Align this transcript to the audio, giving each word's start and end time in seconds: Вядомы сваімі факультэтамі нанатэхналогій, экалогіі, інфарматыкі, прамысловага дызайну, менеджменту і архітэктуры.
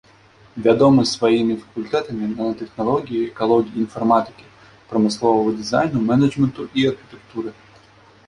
Вядомы 0.67 1.03
сваімі 1.07 1.55
факультэтамі 1.65 2.29
нанатэхналогій, 2.29 3.19
экалогіі, 3.33 3.77
інфарматыкі, 3.83 4.45
прамысловага 4.93 5.49
дызайну, 5.59 5.99
менеджменту 6.09 6.61
і 6.73 6.87
архітэктуры. 6.93 7.49